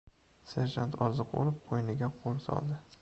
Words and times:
Serjant 0.53 0.95
Orziqulov 1.07 1.59
qo‘yniga 1.67 2.11
qo‘l 2.25 2.41
soldi. 2.47 2.81